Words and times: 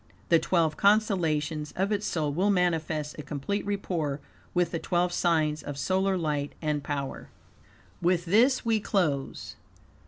The 0.29 0.39
twelve 0.39 0.77
constellations 0.77 1.73
of 1.75 1.91
its 1.91 2.07
soul 2.07 2.33
will 2.33 2.49
manifest 2.49 3.19
a 3.19 3.21
complete 3.21 3.63
rapport 3.67 4.19
with 4.51 4.71
the 4.71 4.79
twelve 4.79 5.13
signs 5.13 5.61
of 5.61 5.77
solar 5.77 6.17
light 6.17 6.53
and 6.59 6.83
power. 6.83 7.29
With 8.01 8.25
this 8.25 8.65
we 8.65 8.79
close. 8.79 9.55